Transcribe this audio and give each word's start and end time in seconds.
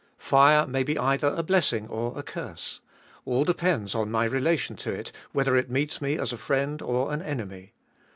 Fire 0.17 0.65
may 0.65 0.81
be 0.81 0.97
either 0.97 1.27
a 1.27 1.43
blessing 1.43 1.87
or 1.87 2.17
a 2.17 2.23
curse. 2.23 2.79
All 3.23 3.43
depends 3.43 3.93
upon 3.93 4.09
my 4.09 4.23
relation 4.25 4.75
to 4.77 4.91
it 4.91 5.11
whether 5.31 5.55
it 5.55 5.69
meets 5.69 6.01
me 6.01 6.17
as 6.17 6.33
a 6.33 6.37
friend 6.37 6.81
or 6.81 7.13
an 7.13 7.21
enemy. 7.21 7.73